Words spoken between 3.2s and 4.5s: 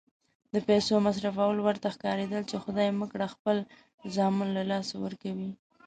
خپل زامن